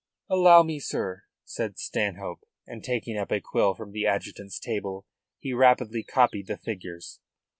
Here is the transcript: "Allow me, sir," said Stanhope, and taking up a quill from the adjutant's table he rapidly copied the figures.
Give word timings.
"Allow 0.31 0.63
me, 0.63 0.79
sir," 0.79 1.25
said 1.45 1.77
Stanhope, 1.77 2.39
and 2.65 2.83
taking 2.83 3.19
up 3.19 3.31
a 3.31 3.39
quill 3.39 3.75
from 3.75 3.91
the 3.91 4.07
adjutant's 4.07 4.57
table 4.57 5.05
he 5.37 5.53
rapidly 5.53 6.01
copied 6.03 6.47
the 6.47 6.57
figures. 6.57 7.19